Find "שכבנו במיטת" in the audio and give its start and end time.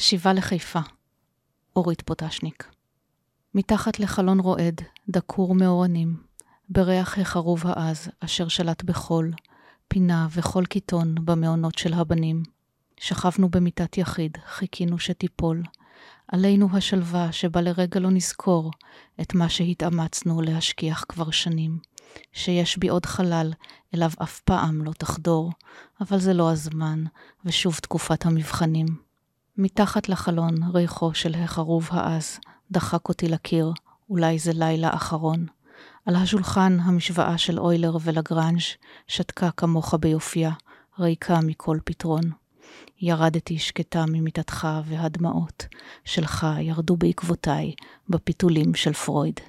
13.00-13.98